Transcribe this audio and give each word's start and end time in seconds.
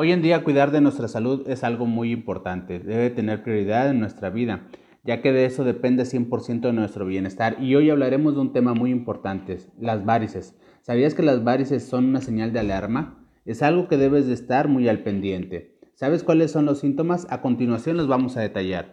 Hoy 0.00 0.12
en 0.12 0.22
día 0.22 0.44
cuidar 0.44 0.70
de 0.70 0.80
nuestra 0.80 1.08
salud 1.08 1.48
es 1.48 1.64
algo 1.64 1.84
muy 1.84 2.12
importante, 2.12 2.78
debe 2.78 3.10
tener 3.10 3.42
prioridad 3.42 3.90
en 3.90 3.98
nuestra 3.98 4.30
vida, 4.30 4.68
ya 5.02 5.20
que 5.20 5.32
de 5.32 5.44
eso 5.44 5.64
depende 5.64 6.04
100% 6.04 6.60
de 6.60 6.72
nuestro 6.72 7.04
bienestar. 7.04 7.56
Y 7.60 7.74
hoy 7.74 7.90
hablaremos 7.90 8.34
de 8.36 8.40
un 8.42 8.52
tema 8.52 8.74
muy 8.74 8.92
importante, 8.92 9.58
las 9.76 10.04
varices. 10.04 10.54
¿Sabías 10.82 11.14
que 11.14 11.24
las 11.24 11.42
varices 11.42 11.84
son 11.84 12.04
una 12.04 12.20
señal 12.20 12.52
de 12.52 12.60
alarma? 12.60 13.28
Es 13.44 13.60
algo 13.60 13.88
que 13.88 13.96
debes 13.96 14.28
de 14.28 14.34
estar 14.34 14.68
muy 14.68 14.88
al 14.88 15.02
pendiente. 15.02 15.76
¿Sabes 15.94 16.22
cuáles 16.22 16.52
son 16.52 16.64
los 16.64 16.78
síntomas? 16.78 17.26
A 17.28 17.40
continuación 17.40 17.96
los 17.96 18.06
vamos 18.06 18.36
a 18.36 18.40
detallar. 18.40 18.92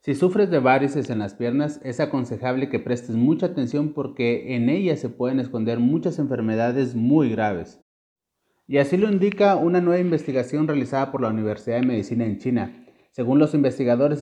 Si 0.00 0.14
sufres 0.14 0.48
de 0.48 0.60
varices 0.60 1.10
en 1.10 1.18
las 1.18 1.34
piernas, 1.34 1.78
es 1.84 2.00
aconsejable 2.00 2.70
que 2.70 2.78
prestes 2.78 3.16
mucha 3.16 3.44
atención 3.44 3.92
porque 3.92 4.56
en 4.56 4.70
ellas 4.70 4.98
se 4.98 5.10
pueden 5.10 5.40
esconder 5.40 5.78
muchas 5.78 6.18
enfermedades 6.18 6.94
muy 6.94 7.28
graves. 7.28 7.82
Y 8.70 8.76
así 8.76 8.98
lo 8.98 9.10
indica 9.10 9.56
una 9.56 9.80
nueva 9.80 9.98
investigación 9.98 10.68
realizada 10.68 11.10
por 11.10 11.22
la 11.22 11.30
Universidad 11.30 11.80
de 11.80 11.86
Medicina 11.86 12.26
en 12.26 12.36
China. 12.36 12.86
Según 13.12 13.38
los 13.38 13.54
investigadores, 13.54 14.20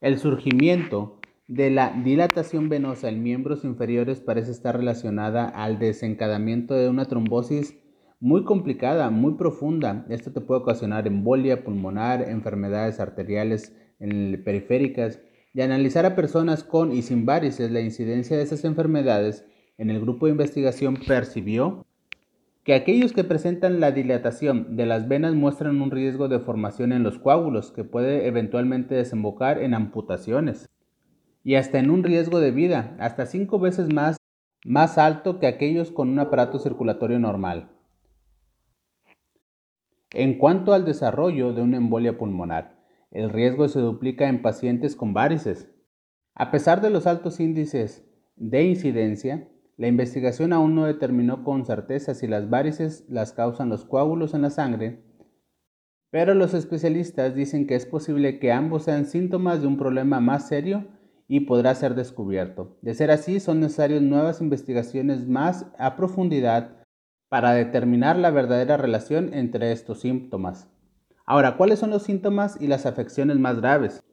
el 0.00 0.18
surgimiento 0.18 1.20
de 1.48 1.70
la 1.70 1.90
dilatación 1.90 2.70
venosa 2.70 3.10
en 3.10 3.22
miembros 3.22 3.62
inferiores 3.62 4.20
parece 4.22 4.52
estar 4.52 4.78
relacionada 4.78 5.46
al 5.46 5.78
desencadenamiento 5.78 6.72
de 6.72 6.88
una 6.88 7.04
trombosis 7.04 7.78
muy 8.20 8.44
complicada, 8.44 9.10
muy 9.10 9.34
profunda. 9.34 10.06
Esto 10.08 10.32
te 10.32 10.40
puede 10.40 10.62
ocasionar 10.62 11.06
embolia 11.06 11.62
pulmonar, 11.62 12.22
enfermedades 12.26 13.00
arteriales 13.00 13.76
periféricas. 13.98 15.20
Y 15.52 15.60
analizar 15.60 16.06
a 16.06 16.16
personas 16.16 16.64
con 16.64 16.90
y 16.90 17.02
sin 17.02 17.26
varices 17.26 17.70
la 17.70 17.80
incidencia 17.80 18.38
de 18.38 18.44
esas 18.44 18.64
enfermedades, 18.64 19.44
en 19.76 19.90
el 19.90 20.00
grupo 20.00 20.24
de 20.24 20.32
investigación 20.32 20.96
percibió 21.06 21.84
que 22.64 22.72
aquellos 22.72 23.12
que 23.12 23.24
presentan 23.24 23.78
la 23.78 23.92
dilatación 23.92 24.74
de 24.74 24.86
las 24.86 25.06
venas 25.06 25.34
muestran 25.34 25.82
un 25.82 25.90
riesgo 25.90 26.28
de 26.28 26.40
formación 26.40 26.92
en 26.92 27.02
los 27.02 27.18
coágulos 27.18 27.70
que 27.70 27.84
puede 27.84 28.26
eventualmente 28.26 28.94
desembocar 28.94 29.62
en 29.62 29.74
amputaciones 29.74 30.70
y 31.44 31.56
hasta 31.56 31.78
en 31.78 31.90
un 31.90 32.02
riesgo 32.02 32.40
de 32.40 32.52
vida, 32.52 32.96
hasta 32.98 33.26
cinco 33.26 33.58
veces 33.58 33.92
más, 33.92 34.16
más 34.64 34.96
alto 34.96 35.38
que 35.38 35.46
aquellos 35.46 35.90
con 35.90 36.08
un 36.08 36.18
aparato 36.18 36.58
circulatorio 36.58 37.18
normal. 37.18 37.68
En 40.10 40.38
cuanto 40.38 40.72
al 40.72 40.86
desarrollo 40.86 41.52
de 41.52 41.60
una 41.60 41.76
embolia 41.76 42.16
pulmonar, 42.16 42.82
el 43.10 43.28
riesgo 43.28 43.68
se 43.68 43.80
duplica 43.80 44.26
en 44.26 44.40
pacientes 44.40 44.96
con 44.96 45.12
varices. 45.12 45.70
A 46.34 46.50
pesar 46.50 46.80
de 46.80 46.88
los 46.88 47.06
altos 47.06 47.40
índices 47.40 48.08
de 48.36 48.64
incidencia, 48.64 49.48
la 49.76 49.88
investigación 49.88 50.52
aún 50.52 50.74
no 50.74 50.84
determinó 50.84 51.42
con 51.42 51.64
certeza 51.64 52.14
si 52.14 52.26
las 52.26 52.48
varices 52.48 53.04
las 53.08 53.32
causan 53.32 53.68
los 53.68 53.84
coágulos 53.84 54.34
en 54.34 54.42
la 54.42 54.50
sangre, 54.50 55.02
pero 56.10 56.34
los 56.34 56.54
especialistas 56.54 57.34
dicen 57.34 57.66
que 57.66 57.74
es 57.74 57.86
posible 57.86 58.38
que 58.38 58.52
ambos 58.52 58.84
sean 58.84 59.04
síntomas 59.04 59.60
de 59.60 59.66
un 59.66 59.76
problema 59.76 60.20
más 60.20 60.46
serio 60.46 60.86
y 61.26 61.40
podrá 61.40 61.74
ser 61.74 61.96
descubierto. 61.96 62.76
De 62.82 62.94
ser 62.94 63.10
así, 63.10 63.40
son 63.40 63.58
necesarias 63.58 64.00
nuevas 64.00 64.40
investigaciones 64.40 65.26
más 65.26 65.66
a 65.76 65.96
profundidad 65.96 66.84
para 67.28 67.52
determinar 67.52 68.16
la 68.16 68.30
verdadera 68.30 68.76
relación 68.76 69.34
entre 69.34 69.72
estos 69.72 70.02
síntomas. 70.02 70.68
Ahora, 71.26 71.56
¿cuáles 71.56 71.80
son 71.80 71.90
los 71.90 72.04
síntomas 72.04 72.60
y 72.60 72.68
las 72.68 72.86
afecciones 72.86 73.38
más 73.38 73.60
graves? 73.60 74.04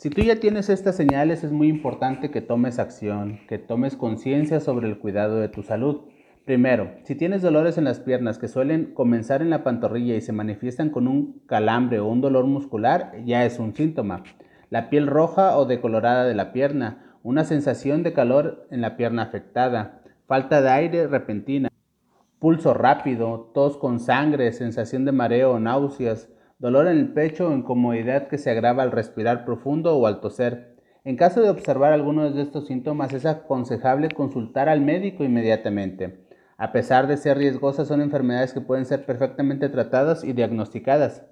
Si 0.00 0.08
tú 0.08 0.22
ya 0.22 0.36
tienes 0.36 0.70
estas 0.70 0.96
señales, 0.96 1.44
es 1.44 1.52
muy 1.52 1.68
importante 1.68 2.30
que 2.30 2.40
tomes 2.40 2.78
acción, 2.78 3.38
que 3.46 3.58
tomes 3.58 3.96
conciencia 3.96 4.58
sobre 4.58 4.88
el 4.88 4.98
cuidado 4.98 5.36
de 5.36 5.50
tu 5.50 5.62
salud. 5.62 6.06
Primero, 6.46 6.90
si 7.04 7.14
tienes 7.14 7.42
dolores 7.42 7.76
en 7.76 7.84
las 7.84 8.00
piernas 8.00 8.38
que 8.38 8.48
suelen 8.48 8.94
comenzar 8.94 9.42
en 9.42 9.50
la 9.50 9.62
pantorrilla 9.62 10.16
y 10.16 10.22
se 10.22 10.32
manifiestan 10.32 10.88
con 10.88 11.06
un 11.06 11.42
calambre 11.44 12.00
o 12.00 12.08
un 12.08 12.22
dolor 12.22 12.46
muscular, 12.46 13.12
ya 13.26 13.44
es 13.44 13.58
un 13.58 13.76
síntoma. 13.76 14.24
La 14.70 14.88
piel 14.88 15.06
roja 15.06 15.58
o 15.58 15.66
decolorada 15.66 16.24
de 16.24 16.34
la 16.34 16.54
pierna, 16.54 17.18
una 17.22 17.44
sensación 17.44 18.02
de 18.02 18.14
calor 18.14 18.66
en 18.70 18.80
la 18.80 18.96
pierna 18.96 19.24
afectada, 19.24 20.00
falta 20.26 20.62
de 20.62 20.70
aire 20.70 21.08
repentina, 21.08 21.68
pulso 22.38 22.72
rápido, 22.72 23.50
tos 23.52 23.76
con 23.76 24.00
sangre, 24.00 24.54
sensación 24.54 25.04
de 25.04 25.12
mareo 25.12 25.50
o 25.50 25.60
náuseas, 25.60 26.30
dolor 26.60 26.86
en 26.88 26.98
el 26.98 27.12
pecho 27.14 27.48
o 27.48 27.56
incomodidad 27.56 28.28
que 28.28 28.36
se 28.38 28.50
agrava 28.50 28.82
al 28.82 28.92
respirar 28.92 29.46
profundo 29.46 29.96
o 29.96 30.06
al 30.06 30.20
toser. 30.20 30.76
En 31.04 31.16
caso 31.16 31.40
de 31.40 31.48
observar 31.48 31.94
algunos 31.94 32.34
de 32.34 32.42
estos 32.42 32.66
síntomas 32.66 33.14
es 33.14 33.24
aconsejable 33.24 34.10
consultar 34.10 34.68
al 34.68 34.82
médico 34.82 35.24
inmediatamente. 35.24 36.26
A 36.58 36.72
pesar 36.72 37.06
de 37.06 37.16
ser 37.16 37.38
riesgosas, 37.38 37.88
son 37.88 38.02
enfermedades 38.02 38.52
que 38.52 38.60
pueden 38.60 38.84
ser 38.84 39.06
perfectamente 39.06 39.70
tratadas 39.70 40.22
y 40.22 40.34
diagnosticadas. 40.34 41.24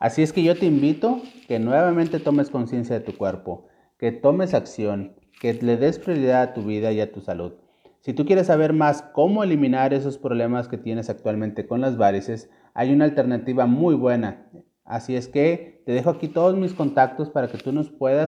Así 0.00 0.22
es 0.22 0.32
que 0.32 0.42
yo 0.42 0.56
te 0.56 0.64
invito 0.64 1.20
que 1.46 1.58
nuevamente 1.58 2.18
tomes 2.18 2.48
conciencia 2.48 2.98
de 2.98 3.04
tu 3.04 3.18
cuerpo, 3.18 3.68
que 3.98 4.10
tomes 4.10 4.54
acción, 4.54 5.16
que 5.38 5.52
le 5.52 5.76
des 5.76 5.98
prioridad 5.98 6.42
a 6.42 6.54
tu 6.54 6.62
vida 6.62 6.92
y 6.92 7.02
a 7.02 7.12
tu 7.12 7.20
salud. 7.20 7.52
Si 8.00 8.12
tú 8.12 8.24
quieres 8.24 8.46
saber 8.46 8.72
más 8.72 9.02
cómo 9.02 9.42
eliminar 9.42 9.92
esos 9.92 10.18
problemas 10.18 10.68
que 10.68 10.78
tienes 10.78 11.10
actualmente 11.10 11.66
con 11.66 11.80
las 11.80 11.96
varices, 11.96 12.48
hay 12.74 12.92
una 12.92 13.04
alternativa 13.04 13.66
muy 13.66 13.94
buena. 13.94 14.48
Así 14.84 15.16
es 15.16 15.28
que 15.28 15.82
te 15.84 15.92
dejo 15.92 16.10
aquí 16.10 16.28
todos 16.28 16.56
mis 16.56 16.74
contactos 16.74 17.28
para 17.28 17.48
que 17.48 17.58
tú 17.58 17.72
nos 17.72 17.90
puedas 17.90 18.26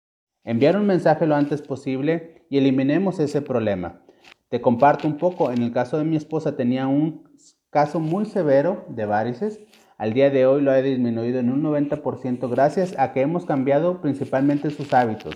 enviar 0.44 0.78
un 0.78 0.86
mensaje 0.86 1.26
lo 1.26 1.36
antes 1.36 1.62
posible 1.62 2.46
y 2.50 2.58
eliminemos 2.58 3.20
ese 3.20 3.42
problema. 3.42 4.02
Te 4.50 4.62
comparto 4.62 5.08
un 5.08 5.18
poco, 5.18 5.52
en 5.52 5.64
el 5.64 5.72
caso 5.72 5.98
de 5.98 6.06
mi 6.06 6.16
esposa 6.16 6.56
tenía 6.56 6.88
un 6.88 7.28
caso 7.72 8.00
muy 8.00 8.26
severo 8.26 8.86
de 8.88 9.06
varices. 9.06 9.60
Al 9.98 10.14
día 10.14 10.30
de 10.30 10.46
hoy 10.46 10.62
lo 10.62 10.72
ha 10.72 10.82
disminuido 10.82 11.40
en 11.40 11.50
un 11.50 11.64
90% 11.64 12.50
gracias 12.50 12.96
a 13.00 13.12
que 13.12 13.22
hemos 13.22 13.46
cambiado 13.46 14.02
principalmente 14.02 14.70
sus 14.70 14.94
hábitos. 14.94 15.36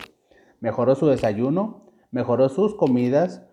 Mejoró 0.59 0.95
su 0.95 1.07
desayuno, 1.07 1.91
mejoró 2.11 2.47
sus 2.47 2.75
comidas, 2.75 3.48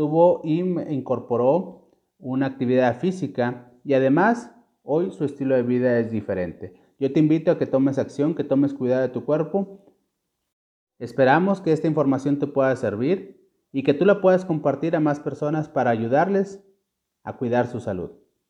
tuvo 0.00 0.40
y 0.44 0.60
incorporó 0.60 1.90
una 2.18 2.46
actividad 2.46 2.98
física 2.98 3.70
y 3.84 3.92
además 3.92 4.50
Hoy 4.82 5.12
su 5.12 5.24
estilo 5.24 5.54
de 5.54 5.62
vida 5.62 5.98
es 5.98 6.10
diferente. 6.10 6.74
Yo 6.98 7.12
te 7.12 7.20
invito 7.20 7.50
a 7.50 7.58
que 7.58 7.66
tomes 7.66 7.98
acción, 7.98 8.34
que 8.34 8.44
tomes 8.44 8.74
cuidado 8.74 9.02
de 9.02 9.10
tu 9.10 9.24
cuerpo. 9.24 9.84
Esperamos 10.98 11.60
que 11.60 11.72
esta 11.72 11.86
información 11.86 12.38
te 12.38 12.46
pueda 12.46 12.74
servir 12.76 13.48
y 13.72 13.82
que 13.82 13.94
tú 13.94 14.04
la 14.04 14.20
puedas 14.20 14.44
compartir 14.44 14.96
a 14.96 15.00
más 15.00 15.20
personas 15.20 15.68
para 15.68 15.90
ayudarles 15.90 16.64
a 17.22 17.36
cuidar 17.36 17.66
su 17.66 17.80
salud. 17.80 18.10